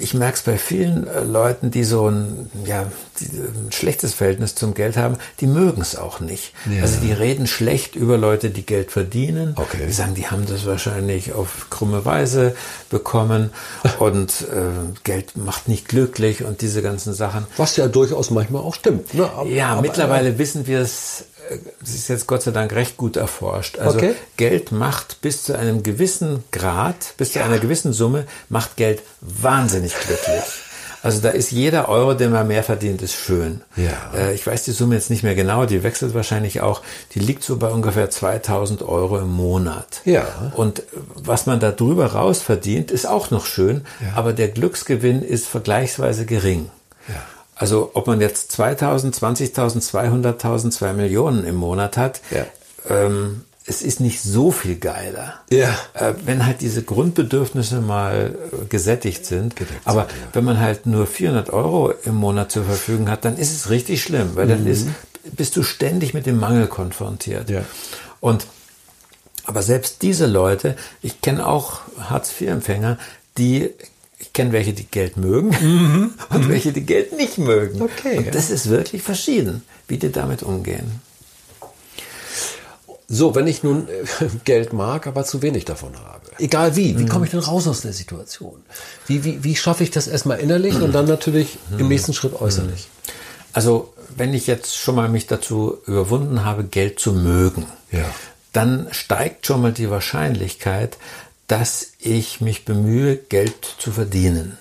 ich 0.00 0.14
merke 0.14 0.36
es 0.36 0.42
bei 0.42 0.56
vielen 0.58 1.06
äh, 1.06 1.20
Leuten, 1.22 1.70
die 1.70 1.84
so 1.84 2.08
ein, 2.08 2.50
ja, 2.64 2.90
die, 3.20 3.26
ein 3.26 3.70
schlechtes 3.70 4.14
Verhältnis 4.14 4.54
zum 4.54 4.72
Geld 4.74 4.96
haben, 4.96 5.16
die 5.40 5.46
mögen 5.46 5.82
es 5.82 5.96
auch 5.96 6.20
nicht. 6.20 6.52
Ja. 6.70 6.82
Also 6.82 7.00
die 7.00 7.12
reden 7.12 7.46
schlecht 7.46 7.94
über 7.94 8.16
Leute, 8.16 8.50
die 8.50 8.64
Geld 8.64 8.90
verdienen. 8.90 9.52
Okay. 9.56 9.84
Die 9.86 9.92
sagen, 9.92 10.14
die 10.14 10.26
haben 10.28 10.46
das 10.46 10.64
wahrscheinlich 10.66 11.32
auf 11.34 11.66
krumme 11.70 12.04
Weise 12.04 12.54
bekommen 12.88 13.50
und 13.98 14.30
äh, 14.50 14.94
Geld 15.04 15.36
macht 15.36 15.68
nicht 15.68 15.88
glücklich 15.88 16.42
und 16.44 16.62
diese 16.62 16.80
ganzen 16.82 17.12
Sachen. 17.12 17.46
Was 17.56 17.76
ja 17.76 17.86
durchaus 17.88 18.30
manchmal 18.30 18.62
auch 18.62 18.74
stimmt. 18.74 19.12
Ne? 19.14 19.28
Aber- 19.30 19.48
Ja, 19.48 19.68
aber- 19.72 19.82
mittlerweile 19.82 20.38
wissen 20.38 20.66
wir 20.66 20.80
es, 20.80 21.24
es 21.82 21.94
ist 21.94 22.08
jetzt 22.08 22.26
Gott 22.26 22.42
sei 22.42 22.50
Dank 22.50 22.72
recht 22.72 22.96
gut 22.96 23.16
erforscht. 23.16 23.78
Also 23.78 23.98
Okay. 23.98 24.14
Geld 24.36 24.72
macht 24.72 25.20
bis 25.20 25.42
zu 25.42 25.56
einem 25.58 25.82
gewissen 25.82 26.44
Grad, 26.52 27.14
bis 27.16 27.32
zu 27.32 27.42
einer 27.42 27.58
gewissen 27.58 27.92
Summe, 27.92 28.26
macht 28.48 28.76
Geld 28.76 29.02
wahnsinnig 29.20 29.94
glücklich. 29.94 30.42
Also 31.02 31.20
da 31.22 31.30
ist 31.30 31.50
jeder 31.50 31.88
Euro, 31.88 32.12
den 32.12 32.30
man 32.30 32.46
mehr 32.46 32.62
verdient, 32.62 33.00
ist 33.00 33.14
schön. 33.14 33.62
Ja. 33.74 34.12
Äh, 34.14 34.34
ich 34.34 34.46
weiß 34.46 34.64
die 34.64 34.72
Summe 34.72 34.96
jetzt 34.96 35.08
nicht 35.08 35.22
mehr 35.22 35.34
genau, 35.34 35.64
die 35.64 35.82
wechselt 35.82 36.12
wahrscheinlich 36.12 36.60
auch. 36.60 36.82
Die 37.14 37.20
liegt 37.20 37.42
so 37.42 37.56
bei 37.56 37.68
ungefähr 37.68 38.10
2000 38.10 38.82
Euro 38.82 39.18
im 39.18 39.30
Monat. 39.30 40.02
Ja. 40.04 40.26
Und 40.54 40.82
was 41.14 41.46
man 41.46 41.58
da 41.58 41.72
drüber 41.72 42.12
raus 42.12 42.42
verdient, 42.42 42.90
ist 42.90 43.06
auch 43.06 43.30
noch 43.30 43.46
schön, 43.46 43.86
aber 44.14 44.34
der 44.34 44.48
Glücksgewinn 44.48 45.22
ist 45.22 45.46
vergleichsweise 45.48 46.26
gering. 46.26 46.70
Ja. 47.08 47.14
Also 47.60 47.90
ob 47.92 48.06
man 48.06 48.22
jetzt 48.22 48.52
2000, 48.52 49.14
20.000, 49.14 49.82
200.000, 49.82 50.70
2 50.70 50.92
Millionen 50.94 51.44
im 51.44 51.56
Monat 51.56 51.98
hat, 51.98 52.22
Ja. 52.30 52.46
ähm, 52.88 53.42
es 53.66 53.82
ist 53.82 54.00
nicht 54.00 54.22
so 54.22 54.50
viel 54.50 54.76
geiler. 54.76 55.34
Ja. 55.50 55.68
Äh, 55.92 56.14
wenn 56.24 56.46
halt 56.46 56.62
diese 56.62 56.82
Grundbedürfnisse 56.82 57.82
mal 57.82 58.34
äh, 58.50 58.64
gesättigt 58.64 59.26
sind. 59.26 59.56
Gedeckt 59.56 59.82
Aber 59.84 60.06
sind, 60.08 60.12
ja. 60.12 60.28
wenn 60.32 60.44
man 60.44 60.58
halt 60.58 60.86
nur 60.86 61.06
400 61.06 61.50
Euro 61.50 61.92
im 62.04 62.14
Monat 62.14 62.50
zur 62.50 62.64
Verfügung 62.64 63.10
hat, 63.10 63.26
dann 63.26 63.36
ist 63.36 63.52
es 63.52 63.68
richtig 63.68 64.02
schlimm, 64.02 64.30
weil 64.36 64.48
dann 64.48 64.66
ist, 64.66 64.88
bist 65.36 65.54
du 65.56 65.62
ständig 65.62 66.14
mit 66.14 66.24
dem 66.24 66.40
Mangel 66.40 66.66
konfrontiert. 66.66 67.50
Mhm. 67.50 67.56
Ja. 67.56 67.62
Und 68.20 68.46
aber 69.44 69.62
selbst 69.62 70.00
diese 70.00 70.26
Leute, 70.26 70.76
ich 71.02 71.20
kenne 71.20 71.46
auch 71.46 71.80
Hartz-IV-Empfänger, 71.98 72.96
die, 73.36 73.70
ich 74.20 74.32
kenne 74.32 74.52
welche, 74.52 74.72
die 74.72 74.84
Geld 74.86 75.16
mögen 75.16 75.50
und 76.30 76.48
welche, 76.48 76.72
die 76.72 76.84
Geld 76.86 77.16
nicht 77.16 77.38
mögen. 77.38 77.78
Mhm. 77.78 77.84
Okay, 77.84 78.18
und 78.18 78.34
das 78.34 78.50
ist 78.50 78.68
wirklich 78.68 79.02
verschieden, 79.02 79.62
wie 79.88 79.96
die 79.96 80.12
damit 80.12 80.42
umgehen. 80.42 81.00
So, 83.08 83.34
wenn 83.34 83.48
ich 83.48 83.64
nun 83.64 83.88
äh, 83.88 84.04
Geld 84.44 84.72
mag, 84.72 85.06
aber 85.08 85.24
zu 85.24 85.42
wenig 85.42 85.64
davon 85.64 85.96
habe. 85.98 86.20
Egal 86.38 86.76
wie, 86.76 86.96
wie 86.98 87.06
komme 87.06 87.24
ich 87.24 87.32
denn 87.32 87.40
raus 87.40 87.66
aus 87.66 87.80
der 87.80 87.92
Situation? 87.92 88.62
Wie, 89.06 89.24
wie, 89.24 89.42
wie 89.42 89.56
schaffe 89.56 89.82
ich 89.82 89.90
das 89.90 90.06
erstmal 90.06 90.38
innerlich 90.38 90.76
und 90.80 90.92
dann 90.92 91.06
natürlich 91.06 91.58
im 91.76 91.88
nächsten 91.88 92.14
Schritt 92.14 92.40
äußerlich? 92.40 92.88
Also, 93.52 93.92
wenn 94.16 94.32
ich 94.32 94.46
jetzt 94.46 94.76
schon 94.76 94.94
mal 94.94 95.08
mich 95.08 95.26
dazu 95.26 95.78
überwunden 95.86 96.44
habe, 96.44 96.64
Geld 96.64 97.00
zu 97.00 97.12
mögen, 97.12 97.66
Ja. 97.90 98.04
dann 98.52 98.86
steigt 98.92 99.46
schon 99.46 99.60
mal 99.60 99.72
die 99.72 99.90
Wahrscheinlichkeit, 99.90 100.96
dass 101.50 101.94
ich 101.98 102.40
mich 102.40 102.64
bemühe, 102.64 103.16
Geld 103.16 103.74
zu 103.78 103.90
verdienen. 103.90 104.56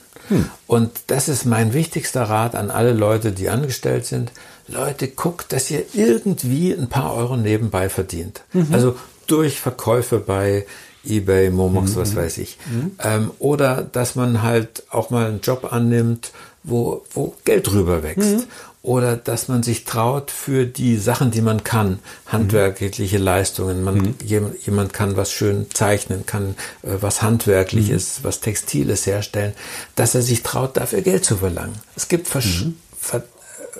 Und 0.65 0.91
das 1.07 1.27
ist 1.29 1.45
mein 1.45 1.73
wichtigster 1.73 2.23
Rat 2.23 2.55
an 2.55 2.71
alle 2.71 2.93
Leute, 2.93 3.31
die 3.31 3.49
angestellt 3.49 4.05
sind. 4.05 4.31
Leute, 4.67 5.07
guckt, 5.07 5.53
dass 5.53 5.69
ihr 5.69 5.83
irgendwie 5.93 6.71
ein 6.71 6.87
paar 6.87 7.13
Euro 7.13 7.37
nebenbei 7.37 7.89
verdient. 7.89 8.41
Also 8.71 8.97
durch 9.27 9.59
Verkäufe 9.59 10.19
bei 10.19 10.65
eBay, 11.09 11.49
Momox, 11.49 11.95
was 11.95 12.15
weiß 12.15 12.37
ich. 12.37 12.57
Ähm, 13.03 13.31
oder 13.39 13.81
dass 13.91 14.15
man 14.15 14.41
halt 14.43 14.83
auch 14.91 15.09
mal 15.09 15.25
einen 15.27 15.41
Job 15.41 15.71
annimmt, 15.71 16.31
wo, 16.63 17.03
wo 17.13 17.33
Geld 17.45 17.67
drüber 17.67 18.03
wächst. 18.03 18.47
Oder 18.81 19.17
dass 19.17 19.49
man 19.49 19.61
sich 19.61 19.83
traut 19.83 20.31
für 20.31 20.65
die 20.65 20.95
Sachen, 20.95 21.31
die 21.31 21.41
man 21.41 21.65
kann, 21.65 21.99
handwerkliche 22.27 23.17
Leistungen. 23.17 23.83
Man, 23.83 24.15
jem- 24.25 24.55
Jemand 24.65 24.93
kann 24.93 25.17
was 25.17 25.33
schön 25.33 25.67
zeichnen, 25.73 26.25
kann 26.25 26.55
äh, 26.83 26.95
was 27.01 27.21
Handwerkliches, 27.21 28.19
was 28.23 28.39
Textiles 28.39 29.05
herstellen, 29.05 29.53
dass 29.95 30.15
er 30.15 30.21
sich 30.21 30.43
traut, 30.43 30.77
dafür 30.77 31.01
Geld 31.01 31.25
zu 31.25 31.35
verlangen. 31.37 31.75
Es 31.97 32.07
gibt 32.07 32.27
versch- 32.29 32.71
ver 32.97 33.23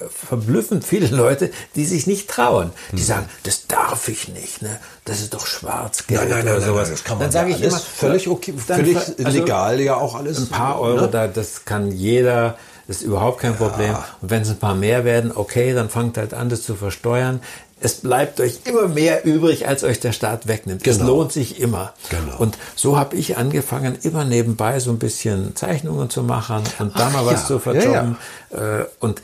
verblüffend 0.10 0.84
viele 0.84 1.08
Leute, 1.16 1.52
die 1.76 1.86
sich 1.86 2.08
nicht 2.08 2.30
trauen. 2.30 2.72
Die 2.92 3.02
sagen, 3.02 3.28
das 3.44 3.68
darf 3.68 4.08
ich 4.08 4.28
nicht, 4.30 4.62
ne? 4.62 4.80
Das 5.06 5.22
ist 5.22 5.34
doch 5.34 5.46
Schwarzgeld 5.46 6.20
Nein, 6.22 6.30
nein, 6.30 6.46
nein, 6.46 6.56
oder 6.56 6.66
sowas. 6.66 6.84
nein, 6.88 6.92
das 6.92 7.04
kann 7.04 7.18
man 7.18 7.24
Dann 7.26 7.32
sage 7.32 7.52
ja 7.52 7.58
ich 7.58 7.64
immer, 7.64 7.80
völlig 7.80 8.28
okay, 8.28 8.54
völlig 8.58 8.98
also 8.98 9.40
legal, 9.40 9.80
ja 9.82 9.96
auch 9.98 10.16
alles. 10.16 10.38
Ein 10.40 10.48
paar 10.50 10.80
Euro, 10.80 11.02
ne? 11.02 11.08
da, 11.10 11.28
das 11.28 11.66
kann 11.66 11.92
jeder, 11.92 12.58
das 12.88 12.98
ist 12.98 13.04
überhaupt 13.04 13.40
kein 13.42 13.56
Problem. 13.56 13.96
Und 14.22 14.30
wenn 14.30 14.42
es 14.44 14.50
ein 14.50 14.58
paar 14.60 14.76
mehr 14.76 15.06
werden, 15.06 15.32
okay, 15.34 15.74
dann 15.74 15.90
fangt 15.90 16.18
halt 16.18 16.34
an, 16.34 16.50
das 16.50 16.64
zu 16.64 16.76
versteuern. 16.76 17.42
Es 17.82 17.96
bleibt 17.96 18.42
euch 18.42 18.60
immer 18.66 18.90
mehr 18.90 19.24
übrig, 19.26 19.66
als 19.66 19.86
euch 19.86 20.02
der 20.02 20.12
Staat 20.12 20.48
wegnimmt. 20.48 20.86
Es 20.86 20.98
Genau. 20.98 21.12
lohnt 21.12 21.32
sich 21.32 21.62
immer. 21.62 21.94
Genau. 22.10 22.38
Und 22.38 22.58
so 22.76 22.98
habe 22.98 23.16
ich 23.16 23.38
angefangen, 23.38 23.98
immer 24.04 24.26
nebenbei 24.26 24.82
so 24.82 24.90
ein 24.92 25.00
bisschen 25.00 25.56
Zeichnungen 25.56 26.10
zu 26.10 26.22
machen 26.24 26.62
und 26.80 27.00
da 27.00 27.08
Ach 27.08 27.14
mal 27.14 27.26
was 27.26 27.42
ja, 27.44 27.46
zu 27.48 27.54
ja, 27.54 27.60
verjobben. 27.60 28.18
Äh, 28.52 28.84
Und 29.00 29.22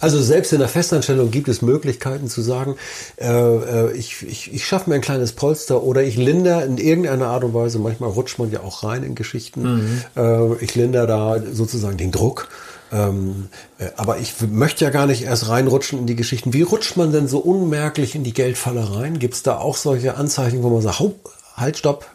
Also 0.00 0.20
selbst 0.22 0.52
in 0.52 0.60
der 0.60 0.68
Festanstellung 0.68 1.30
gibt 1.30 1.48
es 1.48 1.60
Möglichkeiten 1.62 2.28
zu 2.28 2.40
sagen, 2.42 2.76
äh, 3.16 3.26
äh, 3.26 3.92
ich, 3.96 4.22
ich, 4.22 4.52
ich 4.54 4.66
schaffe 4.66 4.90
mir 4.90 4.96
ein 4.96 5.00
kleines 5.00 5.32
Polster 5.32 5.82
oder 5.82 6.02
ich 6.02 6.16
linder 6.16 6.64
in 6.64 6.78
irgendeiner 6.78 7.28
Art 7.28 7.42
und 7.42 7.54
Weise, 7.54 7.78
manchmal 7.78 8.10
rutscht 8.10 8.38
man 8.38 8.52
ja 8.52 8.60
auch 8.60 8.84
rein 8.84 9.02
in 9.02 9.14
Geschichten, 9.14 10.02
äh, 10.16 10.54
ich 10.62 10.74
linder 10.74 11.06
da 11.06 11.40
sozusagen 11.52 11.96
den 11.96 12.12
Druck. 12.12 12.48
Ähm, 12.92 13.48
äh, 13.78 13.88
aber 13.96 14.18
ich 14.18 14.34
möchte 14.48 14.84
ja 14.84 14.90
gar 14.90 15.06
nicht 15.06 15.22
erst 15.22 15.48
reinrutschen 15.48 15.98
in 15.98 16.06
die 16.06 16.16
Geschichten. 16.16 16.52
Wie 16.52 16.62
rutscht 16.62 16.96
man 16.96 17.12
denn 17.12 17.26
so 17.28 17.38
unmerklich 17.38 18.14
in 18.14 18.24
die 18.24 18.32
Geldfalle 18.32 18.94
rein? 18.94 19.18
Gibt 19.18 19.34
es 19.34 19.42
da 19.42 19.58
auch 19.58 19.76
solche 19.76 20.16
Anzeichen, 20.16 20.62
wo 20.62 20.70
man 20.70 20.80
sagt, 20.80 21.00
"Hau, 21.00 21.14
halt, 21.56 21.76
stopp? 21.76 22.06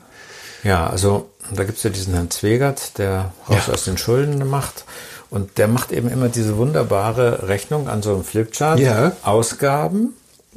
Ja, 0.63 0.87
also 0.87 1.29
da 1.53 1.63
gibt's 1.65 1.83
ja 1.83 1.89
diesen 1.91 2.13
Herrn 2.13 2.31
Zwegert, 2.31 2.97
der 2.97 3.33
Haus 3.47 3.67
Ja. 3.67 3.73
aus 3.73 3.83
den 3.83 3.97
Schulden 3.97 4.47
macht. 4.49 4.85
Und 5.33 5.57
der 5.57 5.67
macht 5.67 5.91
eben 5.91 6.11
immer 6.11 6.29
diese 6.29 6.57
wunderbare 6.57 7.47
Rechnung 7.47 7.89
an 7.89 8.03
so 8.03 8.13
einem 8.13 8.23
Flipchart. 8.23 8.79
Ja. 8.79 9.13
Ausgaben 9.23 10.13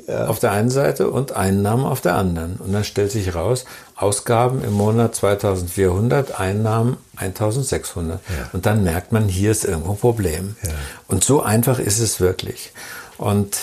auf 0.06 0.38
der 0.38 0.52
einen 0.52 0.68
Seite 0.68 1.09
und 1.09 1.33
Einnahmen 1.33 1.87
auf 1.87 2.02
der 2.02 2.14
anderen. 2.14 2.56
Und 2.56 2.75
dann 2.75 2.85
stellt 2.85 3.11
sich 3.11 3.35
raus, 3.35 3.64
Ausgaben 3.97 4.62
im 4.62 4.75
Monat 4.75 5.14
2400, 5.14 6.38
Einnahmen 6.38 6.99
1600. 7.16 8.21
Und 8.52 8.66
dann 8.66 8.85
merkt 8.85 9.12
man, 9.12 9.28
hier 9.28 9.50
ist 9.50 9.64
irgendwo 9.64 9.92
ein 9.92 9.99
Problem. 9.99 10.56
Ja. 10.62 10.68
Und 11.09 11.25
so 11.25 11.42
einfach 11.42 11.78
ist 11.78 11.99
es 11.99 12.21
wirklich. 12.21 12.75
Und 13.16 13.56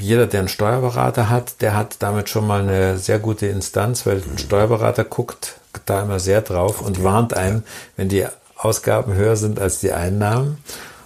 jeder, 0.00 0.26
der 0.26 0.40
einen 0.40 0.48
Steuerberater 0.48 1.30
hat, 1.30 1.60
der 1.60 1.76
hat 1.76 1.98
damit 2.00 2.28
schon 2.28 2.48
mal 2.48 2.62
eine 2.62 2.98
sehr 2.98 3.20
gute 3.20 3.46
Instanz, 3.46 4.04
weil 4.06 4.16
ein 4.16 4.38
Steuerberater 4.38 5.04
guckt 5.04 5.60
da 5.86 6.02
immer 6.02 6.18
sehr 6.18 6.40
drauf 6.40 6.80
und 6.80 7.04
warnt 7.04 7.36
einen, 7.36 7.62
wenn 7.96 8.08
die 8.08 8.26
Ausgaben 8.64 9.14
höher 9.14 9.36
sind 9.36 9.60
als 9.60 9.80
die 9.80 9.92
Einnahmen. 9.92 10.58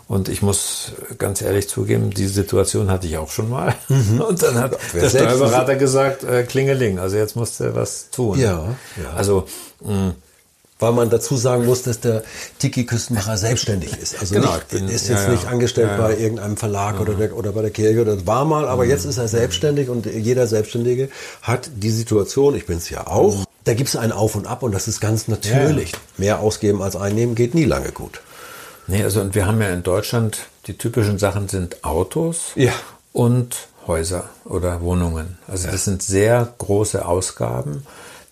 Und 0.06 0.30
ich 0.30 0.40
muss 0.40 0.92
ganz 1.18 1.42
ehrlich 1.42 1.68
zugeben, 1.68 2.08
diese 2.10 2.32
Situation 2.32 2.90
hatte 2.90 3.06
ich 3.06 3.18
auch 3.18 3.30
schon 3.30 3.50
mal. 3.50 3.74
Und 4.26 4.42
dann 4.42 4.54
hat 4.54 4.78
Wer 4.94 5.02
der 5.02 5.10
Steuerberater 5.10 5.76
gesagt, 5.76 6.24
äh, 6.24 6.44
Klingeling, 6.44 6.98
also 6.98 7.16
jetzt 7.16 7.36
musst 7.36 7.60
du 7.60 7.74
was 7.74 8.08
tun. 8.10 8.38
Ja, 8.38 8.68
ja. 8.96 9.10
Also 9.14 9.44
mh, 9.84 10.14
Weil 10.78 10.92
man 10.92 11.10
dazu 11.10 11.36
sagen 11.36 11.66
muss, 11.66 11.82
dass 11.82 12.00
der 12.00 12.22
Tiki-Küstenmacher 12.58 13.36
selbstständig 13.36 13.98
ist. 14.00 14.18
Also 14.18 14.34
Genau, 14.36 14.52
nicht, 14.54 14.62
ich 14.72 14.78
bin- 14.78 14.88
ist 14.88 15.08
jetzt 15.08 15.24
ja. 15.24 15.28
nicht 15.30 15.46
angestellt 15.46 15.88
Ja, 15.90 15.94
Mhm. 15.96 16.00
ja. 16.02 16.06
bei 16.08 16.16
irgendeinem 16.16 16.56
Verlag 16.56 17.00
oder, 17.00 17.12
der, 17.14 17.36
oder 17.36 17.52
bei 17.52 17.60
der 17.62 17.70
Kirche 17.70 18.00
oder 18.00 18.26
war 18.26 18.46
mal, 18.46 18.66
aber 18.66 18.86
jetzt 18.86 19.04
ist 19.04 19.18
er 19.18 19.28
selbstständig 19.28 19.90
und 19.90 20.06
jeder 20.06 20.46
Selbstständige 20.46 21.10
hat 21.42 21.68
die 21.76 21.90
Situation, 21.90 22.54
ich 22.54 22.64
bin 22.64 22.78
es 22.78 22.88
ja 22.88 23.06
auch, 23.08 23.34
Mhm. 23.36 23.44
Da 23.68 23.74
gibt 23.74 23.90
es 23.90 23.96
ein 23.96 24.12
Auf 24.12 24.34
und 24.34 24.46
Ab 24.46 24.62
und 24.62 24.72
das 24.72 24.88
ist 24.88 24.98
ganz 24.98 25.28
natürlich. 25.28 25.92
Mehr 26.16 26.40
ausgeben 26.40 26.80
als 26.80 26.96
einnehmen 26.96 27.34
geht 27.34 27.54
nie 27.54 27.66
lange 27.66 27.92
gut. 27.92 28.22
Nee, 28.86 29.04
also 29.04 29.20
und 29.20 29.34
wir 29.34 29.44
haben 29.46 29.60
ja 29.60 29.68
in 29.68 29.82
Deutschland, 29.82 30.46
die 30.66 30.78
typischen 30.78 31.18
Sachen 31.18 31.48
sind 31.48 31.84
Autos 31.84 32.52
Ja. 32.54 32.72
und 33.12 33.54
Häuser 33.86 34.30
oder 34.46 34.80
Wohnungen. 34.80 35.36
Also 35.46 35.68
das 35.70 35.84
sind 35.84 36.02
sehr 36.02 36.50
große 36.56 37.04
Ausgaben, 37.04 37.86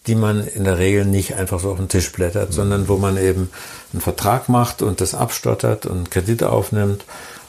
die 0.07 0.14
man 0.14 0.47
in 0.47 0.64
der 0.64 0.78
Regel 0.78 1.05
nicht 1.05 1.35
einfach 1.35 1.61
so 1.61 1.71
auf 1.73 1.76
den 1.76 1.88
Tisch 1.90 2.11
blättert, 2.12 2.55
sondern 2.55 2.88
wo 2.88 2.97
man 2.97 3.19
eben 3.19 3.50
einen 3.93 4.00
Vertrag 4.00 4.49
macht 4.49 4.81
und 4.81 5.02
das 5.02 5.14
abstottert 5.14 5.85
und 5.85 6.11
Kredite 6.11 6.49
aufnimmt. 6.50 7.05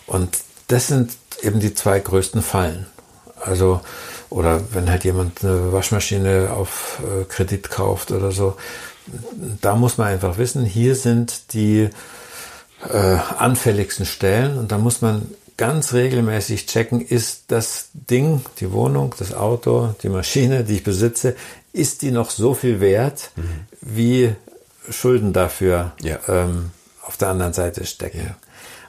Und 0.08 0.40
das 0.68 0.88
sind 0.88 1.14
eben 1.42 1.62
die 1.62 1.74
zwei 1.74 2.00
größten 2.02 2.42
Fallen. 2.42 2.88
Also, 3.40 3.80
oder 4.30 4.62
wenn 4.74 4.90
halt 4.90 5.04
jemand 5.04 5.44
eine 5.44 5.72
Waschmaschine 5.72 6.50
auf 6.52 7.00
äh, 7.04 7.24
Kredit 7.26 7.70
kauft 7.70 8.12
oder 8.12 8.32
so, 8.32 8.58
da 9.62 9.76
muss 9.76 9.98
man 9.98 10.08
einfach 10.08 10.38
wissen, 10.38 10.66
hier 10.66 10.96
sind 10.96 11.54
die 11.54 11.90
äh, 12.92 13.18
anfälligsten 13.38 14.06
Stellen 14.06 14.58
und 14.58 14.72
da 14.72 14.78
muss 14.78 15.02
man 15.02 15.30
ganz 15.56 15.94
regelmäßig 15.94 16.68
checken, 16.68 17.02
ist 17.02 17.46
das 17.48 17.90
Ding, 17.94 18.42
die 18.60 18.72
Wohnung, 18.72 19.16
das 19.18 19.34
Auto, 19.34 19.96
die 20.04 20.10
Maschine, 20.10 20.64
die 20.64 20.76
ich 20.76 20.84
besitze, 20.84 21.36
ist 21.74 22.02
die 22.04 22.12
noch 22.12 22.30
so 22.30 22.54
viel 22.54 22.80
wert, 22.80 23.32
wie 23.82 24.36
Schulden 24.90 25.34
dafür 25.34 25.94
Ja. 26.02 26.20
ähm, 26.28 26.72
auf 27.02 27.18
der 27.18 27.30
anderen 27.30 27.54
Seite 27.54 27.86
stecken. 27.86 28.36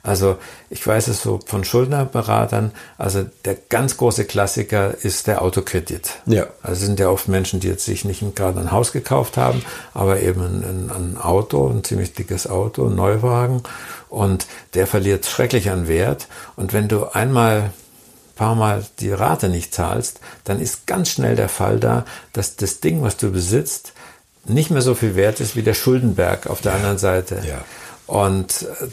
Also 0.08 0.38
ich 0.70 0.84
weiß 0.84 1.08
es 1.08 1.22
so 1.22 1.38
von 1.44 1.64
Schuldnerberatern, 1.64 2.72
also 2.96 3.26
der 3.44 3.56
ganz 3.68 3.98
große 3.98 4.24
Klassiker 4.24 4.94
ist 5.02 5.26
der 5.26 5.42
Autokredit. 5.42 6.10
Ja. 6.24 6.46
Also 6.62 6.80
es 6.80 6.86
sind 6.86 6.98
ja 6.98 7.10
oft 7.10 7.28
Menschen, 7.28 7.60
die 7.60 7.68
jetzt 7.68 7.84
sich 7.84 8.06
nicht 8.06 8.24
gerade 8.34 8.58
ein 8.58 8.72
Haus 8.72 8.92
gekauft 8.92 9.36
haben, 9.36 9.62
aber 9.92 10.20
eben 10.22 10.40
ein, 10.40 10.90
ein 10.90 11.18
Auto, 11.18 11.68
ein 11.68 11.84
ziemlich 11.84 12.14
dickes 12.14 12.48
Auto, 12.48 12.86
ein 12.86 12.96
Neuwagen 12.96 13.62
und 14.08 14.46
der 14.72 14.86
verliert 14.86 15.26
schrecklich 15.26 15.68
an 15.70 15.88
Wert 15.88 16.26
und 16.56 16.72
wenn 16.72 16.88
du 16.88 17.04
einmal 17.12 17.70
paar 18.34 18.54
Mal 18.54 18.86
die 19.00 19.10
Rate 19.10 19.50
nicht 19.50 19.74
zahlst, 19.74 20.20
dann 20.44 20.60
ist 20.60 20.86
ganz 20.86 21.10
schnell 21.10 21.36
der 21.36 21.48
Fall 21.50 21.80
da, 21.80 22.06
dass 22.32 22.56
das 22.56 22.80
Ding, 22.80 23.02
was 23.02 23.16
du 23.18 23.30
besitzt, 23.30 23.92
nicht 24.46 24.70
mehr 24.70 24.80
so 24.80 24.94
viel 24.94 25.16
wert 25.16 25.40
ist 25.40 25.56
wie 25.56 25.62
der 25.62 25.74
Schuldenberg 25.74 26.46
auf 26.46 26.62
der 26.62 26.74
anderen 26.74 26.98
Seite. 26.98 27.42
Ja. 27.46 27.64
Und 28.06 28.62
äh, 28.62 28.86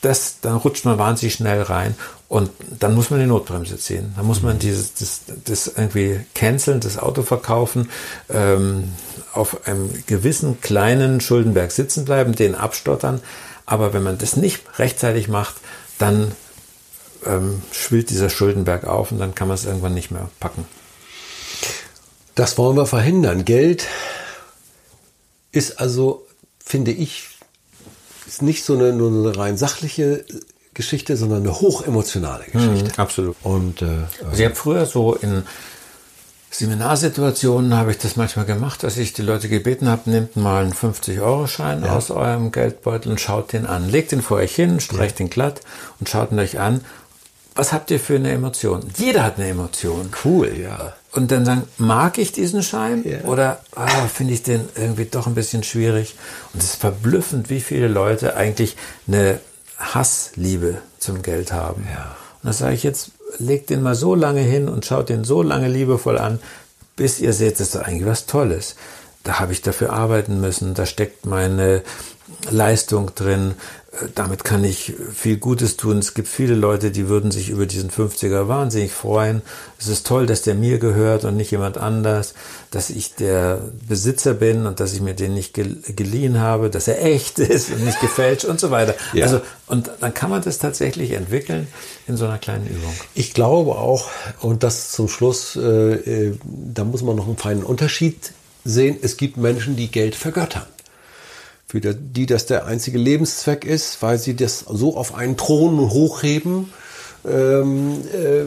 das, 0.00 0.40
dann 0.40 0.56
rutscht 0.56 0.84
man 0.84 0.98
wahnsinnig 0.98 1.34
schnell 1.34 1.62
rein 1.62 1.94
und 2.28 2.50
dann 2.80 2.94
muss 2.94 3.10
man 3.10 3.20
die 3.20 3.26
Notbremse 3.26 3.78
ziehen. 3.78 4.12
Dann 4.16 4.26
muss 4.26 4.42
man 4.42 4.58
dieses, 4.58 4.94
das, 4.94 5.20
das 5.44 5.66
irgendwie 5.66 6.20
canceln, 6.34 6.80
das 6.80 6.98
Auto 6.98 7.22
verkaufen, 7.22 7.90
ähm, 8.28 8.92
auf 9.32 9.66
einem 9.66 9.90
gewissen 10.06 10.60
kleinen 10.60 11.20
Schuldenberg 11.20 11.70
sitzen 11.72 12.04
bleiben, 12.04 12.34
den 12.34 12.54
abstottern. 12.54 13.20
Aber 13.66 13.92
wenn 13.92 14.02
man 14.02 14.18
das 14.18 14.36
nicht 14.36 14.62
rechtzeitig 14.78 15.28
macht, 15.28 15.54
dann 15.98 16.32
ähm, 17.26 17.62
schwillt 17.72 18.10
dieser 18.10 18.30
Schuldenberg 18.30 18.84
auf 18.84 19.12
und 19.12 19.18
dann 19.18 19.34
kann 19.34 19.48
man 19.48 19.56
es 19.56 19.64
irgendwann 19.64 19.94
nicht 19.94 20.10
mehr 20.10 20.28
packen. 20.40 20.66
Das 22.34 22.58
wollen 22.58 22.76
wir 22.76 22.86
verhindern. 22.86 23.44
Geld 23.44 23.86
ist 25.52 25.78
also, 25.78 26.26
finde 26.58 26.90
ich, 26.90 27.33
ist 28.26 28.42
nicht 28.42 28.64
so 28.64 28.74
eine, 28.74 28.92
nur 28.92 29.10
eine 29.10 29.36
rein 29.36 29.56
sachliche 29.56 30.24
Geschichte, 30.74 31.16
sondern 31.16 31.42
eine 31.42 31.60
hochemotionale 31.60 32.44
Geschichte. 32.44 32.98
absolut. 32.98 33.36
Und 33.42 33.82
äh, 33.82 33.86
Also 34.24 34.38
ich 34.38 34.44
habe 34.44 34.54
früher 34.54 34.86
so 34.86 35.14
in 35.14 35.44
Seminarsituationen 36.50 37.74
habe 37.76 37.90
ich 37.90 37.98
das 37.98 38.14
manchmal 38.14 38.44
gemacht, 38.44 38.84
dass 38.84 38.96
ich 38.96 39.12
die 39.12 39.22
Leute 39.22 39.48
gebeten 39.48 39.88
habe, 39.88 40.08
nehmt 40.08 40.36
mal 40.36 40.62
einen 40.62 40.72
50-Euro-Schein 40.72 41.84
aus 41.84 42.12
eurem 42.12 42.52
Geldbeutel 42.52 43.10
und 43.10 43.20
schaut 43.20 43.52
den 43.52 43.66
an. 43.66 43.90
Legt 43.90 44.12
den 44.12 44.22
vor 44.22 44.36
euch 44.36 44.54
hin, 44.54 44.78
streicht 44.78 45.18
den 45.18 45.30
glatt 45.30 45.62
und 45.98 46.08
schaut 46.08 46.30
ihn 46.30 46.38
euch 46.38 46.60
an. 46.60 46.84
Was 47.56 47.72
habt 47.72 47.90
ihr 47.90 47.98
für 47.98 48.16
eine 48.16 48.30
Emotion? 48.30 48.84
Jeder 48.96 49.24
hat 49.24 49.36
eine 49.36 49.48
Emotion. 49.48 50.10
cool, 50.24 50.56
ja. 50.56 50.94
Und 51.14 51.30
dann 51.30 51.44
sagen, 51.44 51.62
mag 51.78 52.18
ich 52.18 52.32
diesen 52.32 52.62
Schein 52.62 53.04
Ja. 53.04 53.20
oder 53.28 53.60
ah, 53.76 54.08
finde 54.08 54.34
ich 54.34 54.42
den 54.42 54.68
irgendwie 54.74 55.04
doch 55.04 55.26
ein 55.28 55.34
bisschen 55.34 55.62
schwierig? 55.62 56.16
Und 56.52 56.62
es 56.62 56.70
ist 56.70 56.80
verblüffend, 56.80 57.50
wie 57.50 57.60
viele 57.60 57.86
Leute 57.86 58.36
eigentlich 58.36 58.76
eine 59.06 59.38
Hassliebe 59.78 60.78
zum 60.98 61.22
Geld 61.22 61.52
haben. 61.52 61.86
Ja. 61.88 62.16
Und 62.42 62.44
dann 62.48 62.52
sage 62.52 62.74
ich 62.74 62.82
jetzt, 62.82 63.12
legt 63.38 63.70
den 63.70 63.82
mal 63.82 63.94
so 63.94 64.14
lange 64.14 64.40
hin 64.40 64.68
und 64.68 64.84
schaut 64.86 65.08
den 65.08 65.24
so 65.24 65.42
lange 65.42 65.68
liebevoll 65.68 66.18
an, 66.18 66.40
bis 66.96 67.20
ihr 67.20 67.32
seht, 67.32 67.54
das 67.54 67.68
ist 67.68 67.74
doch 67.74 67.82
eigentlich 67.82 68.06
was 68.06 68.26
Tolles. 68.26 68.74
Da 69.24 69.40
habe 69.40 69.52
ich 69.52 69.62
dafür 69.62 69.92
arbeiten 69.92 70.40
müssen, 70.40 70.74
da 70.74 70.86
steckt 70.86 71.26
meine 71.26 71.82
Leistung 72.50 73.14
drin, 73.14 73.54
Äh, 73.94 74.08
damit 74.16 74.42
kann 74.42 74.64
ich 74.64 74.94
viel 75.14 75.36
Gutes 75.36 75.76
tun. 75.76 75.98
Es 76.00 76.14
gibt 76.14 76.26
viele 76.26 76.56
Leute, 76.56 76.90
die 76.90 77.08
würden 77.08 77.30
sich 77.30 77.48
über 77.48 77.64
diesen 77.64 77.90
50er 77.90 78.48
wahnsinnig 78.48 78.90
freuen. 78.92 79.40
Es 79.78 79.86
ist 79.86 80.04
toll, 80.04 80.26
dass 80.26 80.42
der 80.42 80.56
mir 80.56 80.78
gehört 80.80 81.24
und 81.24 81.36
nicht 81.36 81.52
jemand 81.52 81.78
anders, 81.78 82.34
dass 82.72 82.90
ich 82.90 83.14
der 83.14 83.60
Besitzer 83.88 84.34
bin 84.34 84.66
und 84.66 84.80
dass 84.80 84.94
ich 84.94 85.00
mir 85.00 85.14
den 85.14 85.34
nicht 85.34 85.54
gel- 85.54 85.78
geliehen 85.94 86.40
habe, 86.40 86.70
dass 86.70 86.88
er 86.88 87.04
echt 87.04 87.38
ist 87.38 87.70
und 87.70 87.84
nicht 87.84 88.00
gefälscht 88.00 88.44
und 88.46 88.58
so 88.58 88.72
weiter. 88.72 88.96
Ja. 89.12 89.26
Also, 89.26 89.40
und 89.68 89.88
dann 90.00 90.12
kann 90.12 90.28
man 90.30 90.42
das 90.42 90.58
tatsächlich 90.58 91.12
entwickeln 91.12 91.68
in 92.08 92.16
so 92.16 92.24
einer 92.24 92.38
kleinen 92.38 92.66
Übung. 92.66 92.92
Ich 93.14 93.32
glaube 93.32 93.76
auch, 93.76 94.08
und 94.40 94.64
das 94.64 94.90
zum 94.90 95.06
Schluss, 95.08 95.54
äh, 95.54 95.60
äh, 96.30 96.38
da 96.44 96.82
muss 96.82 97.02
man 97.02 97.14
noch 97.14 97.28
einen 97.28 97.36
feinen 97.38 97.62
Unterschied 97.62 98.32
sehen. 98.64 98.96
Es 99.00 99.16
gibt 99.16 99.36
Menschen, 99.36 99.76
die 99.76 99.90
Geld 99.90 100.14
vergöttern. 100.14 100.66
Für 101.66 101.80
die, 101.80 102.26
das 102.26 102.46
der 102.46 102.66
einzige 102.66 102.98
Lebenszweck 102.98 103.64
ist, 103.64 104.00
weil 104.02 104.18
sie 104.18 104.36
das 104.36 104.60
so 104.60 104.96
auf 104.96 105.14
einen 105.14 105.36
Thron 105.36 105.78
hochheben. 105.90 106.72
Ähm, 107.26 108.02
äh, 108.12 108.42
äh, 108.42 108.46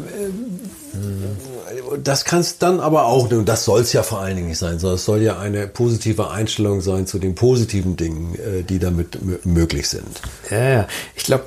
das 2.04 2.26
kann 2.26 2.42
es 2.42 2.58
dann 2.60 2.80
aber 2.80 3.06
auch, 3.06 3.30
und 3.32 3.50
das 3.50 3.66
soll 3.66 3.82
es 3.82 3.92
ja 3.92 4.04
vor 4.04 4.20
allen 4.20 4.36
Dingen 4.36 4.50
nicht 4.50 4.60
sein, 4.60 4.80
sondern 4.80 4.96
es 4.96 5.06
soll 5.06 5.22
ja 5.22 5.40
eine 5.40 5.68
positive 5.68 6.30
Einstellung 6.30 6.82
sein 6.82 7.08
zu 7.08 7.20
den 7.20 7.36
positiven 7.36 7.96
Dingen, 7.98 8.36
äh, 8.36 8.64
die 8.64 8.80
damit 8.80 9.46
möglich 9.46 9.90
sind. 9.90 10.22
Ja, 10.50 10.70
ja. 10.70 10.88
Ich 11.16 11.24
glaube, 11.24 11.46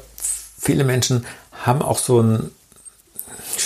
viele 0.58 0.84
Menschen 0.84 1.24
haben 1.52 1.82
auch 1.82 1.98
so 1.98 2.20
ein 2.20 2.50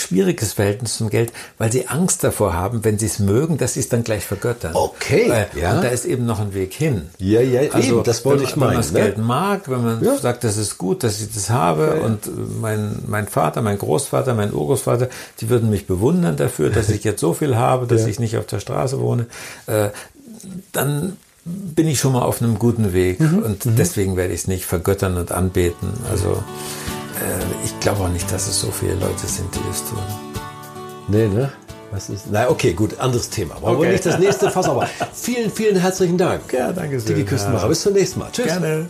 schwieriges 0.05 0.53
Verhältnis 0.53 0.97
zum 0.97 1.09
Geld, 1.09 1.31
weil 1.57 1.71
sie 1.71 1.87
Angst 1.87 2.23
davor 2.23 2.53
haben, 2.53 2.83
wenn 2.83 2.97
sie 2.97 3.05
es 3.07 3.19
mögen, 3.19 3.57
dass 3.57 3.73
sie 3.73 3.81
es 3.81 3.89
dann 3.89 4.03
gleich 4.03 4.23
vergöttern. 4.25 4.71
Okay, 4.75 5.29
Äh, 5.29 5.45
ja. 5.59 5.75
Und 5.75 5.83
da 5.83 5.89
ist 5.89 6.05
eben 6.05 6.25
noch 6.25 6.39
ein 6.39 6.53
Weg 6.53 6.73
hin. 6.73 7.09
Ja, 7.17 7.41
ja, 7.41 7.61
eben, 7.63 8.03
das 8.03 8.23
wollte 8.25 8.39
wenn, 8.43 8.47
ich 8.47 8.53
Wenn 8.55 8.59
meinen, 8.59 8.67
man 8.69 8.77
das 8.77 8.91
ne? 8.91 8.99
Geld 9.01 9.17
mag, 9.17 9.69
wenn 9.69 9.83
man 9.83 10.03
Ja. 10.03 10.17
sagt, 10.17 10.43
das 10.43 10.57
ist 10.57 10.77
gut, 10.77 11.03
dass 11.03 11.19
ich 11.19 11.33
das 11.33 11.49
habe 11.49 12.01
und 12.01 12.27
äh, 12.27 12.29
mein, 12.61 12.99
mein 13.07 13.27
Vater, 13.27 13.61
mein 13.61 13.77
Großvater, 13.77 14.33
mein 14.33 14.53
Urgroßvater, 14.53 15.09
die 15.41 15.49
würden 15.49 15.69
mich 15.69 15.87
bewundern 15.87 16.37
dafür, 16.37 16.69
dass 16.69 16.89
ich 16.89 17.03
jetzt 17.03 17.19
so 17.21 17.33
viel 17.33 17.55
habe, 17.57 17.87
dass 17.87 18.05
ich 18.05 18.19
nicht 18.19 18.37
auf 18.37 18.45
der 18.45 18.59
Straße 18.59 18.99
wohne, 18.99 19.25
äh, 19.67 19.89
dann 20.71 21.17
bin 21.43 21.87
ich 21.87 21.99
schon 21.99 22.13
mal 22.13 22.23
auf 22.23 22.41
einem 22.41 22.57
guten 22.57 22.91
Weg 22.93 23.19
Mhm, 23.19 23.39
und 23.39 23.77
deswegen 23.77 24.15
werde 24.17 24.33
ich 24.33 24.41
es 24.41 24.47
nicht 24.47 24.65
vergöttern 24.65 25.15
und 25.17 25.31
anbeten. 25.31 25.89
Also 26.09 26.43
ich 27.63 27.79
glaube 27.79 28.03
auch 28.03 28.09
nicht, 28.09 28.31
dass 28.31 28.47
es 28.47 28.59
so 28.59 28.71
viele 28.71 28.95
Leute 28.95 29.25
sind, 29.27 29.53
die 29.55 29.59
das 29.67 29.83
tun. 29.89 29.99
Nee, 31.07 31.27
ne? 31.27 31.51
Was 31.91 32.09
ist? 32.09 32.25
Na, 32.31 32.49
okay, 32.49 32.73
gut, 32.73 32.99
anderes 32.99 33.29
Thema. 33.29 33.55
Wollen 33.61 33.75
wir 33.75 33.79
Okay. 33.79 33.91
nicht 33.91 34.05
das 34.05 34.19
nächste 34.19 34.49
Fass, 34.51 34.67
aber 34.67 34.87
vielen, 35.13 35.51
vielen 35.51 35.75
herzlichen 35.77 36.17
Dank. 36.17 36.51
Ja, 36.51 36.71
danke 36.71 36.99
sehr. 36.99 37.15
Dicke 37.15 37.29
Küstenmacher. 37.29 37.67
Bis 37.69 37.81
zum 37.81 37.93
nächsten 37.93 38.19
Mal. 38.19 38.29
Tschüss. 38.31 38.45
Gerne. 38.47 38.89